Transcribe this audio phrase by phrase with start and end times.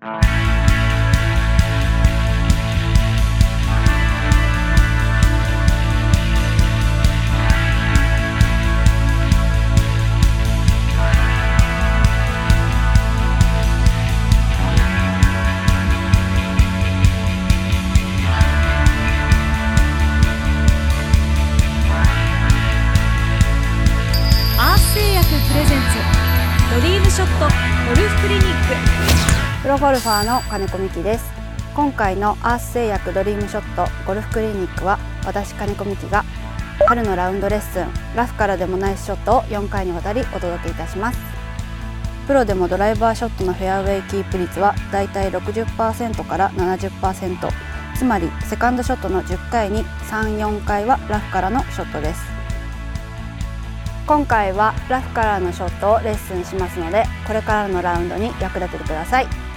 [0.00, 25.96] アース製薬プレゼンツ
[26.72, 29.62] ドリームショットゴルフクリニック。
[29.62, 31.24] プロゴルファーの金子美希です。
[31.74, 36.22] 今回のアース製薬ドリームショットゴルフクリニックは私金子美希が
[36.86, 41.18] 春のラウンドレッスンラフからでもナイスショットを4回にわたりお届けいたします。
[42.26, 47.48] プロでもドライバーショットのフェアウェイキープ率はだいたい60%から70%
[47.96, 52.37] つまりセカンドショットの10回に34回はラフからのショットです。
[54.08, 59.47] 今回はラフからのショットをレッスンしますのでこれからのラウンドに役立ててください。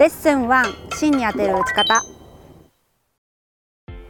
[0.00, 2.02] レッスン1芯に当てる打ち方。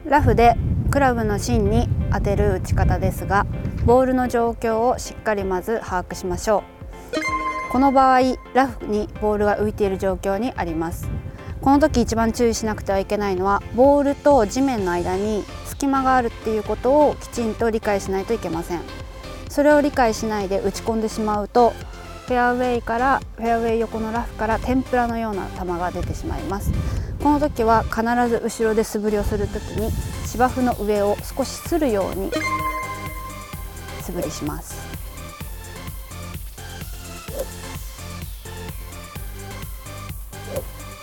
[0.04, 0.54] ラフで
[0.88, 3.44] クラブの芯に当てる打ち方ですが
[3.84, 6.62] ボールの状況をしっかりまず把握しましょ
[7.68, 7.72] う。
[7.72, 8.20] この場合
[8.54, 11.08] ラフにボールが浮いている状況にあります。
[11.60, 18.80] この時一番注意しなくてはいけないのはボールと地面の間に隙間があるっていうことをきちんと理解しないといけません。
[19.48, 21.72] それを理解しないで打ち込んでしまうと
[22.30, 26.70] フェアウェイからフェアウェイ横のラフから天ぷらのような球が出てしまいます。
[27.20, 29.90] この時は必ず後ろで素振りをする時に
[30.26, 32.30] 芝生の上を少しするように
[34.02, 34.76] 素振りします。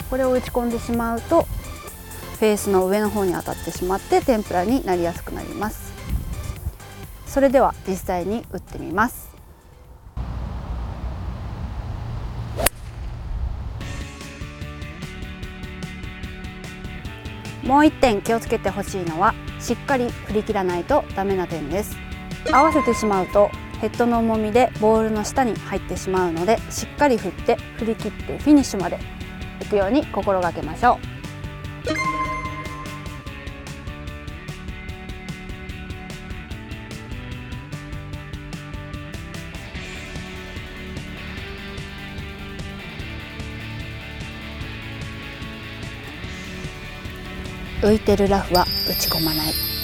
[0.10, 1.42] これを打ち込んでしまうと
[2.40, 5.92] フェースの上の方に当たってしまって天ぷらになりやすくなります。
[7.26, 9.27] それでは実際に打ってみます。
[17.68, 21.98] もう1点気をつけてほしいのはしっかり振り切らないとダメな点です。
[22.52, 23.52] 合わせてしまうと
[23.82, 28.98] ヘッドの重みでボールの下に入ってしまうのでしっかり振って振り切ってフィニッシュまで
[29.60, 31.17] 行くように心がけましょう。
[47.82, 49.77] 浮いてるラフは打ち込まない。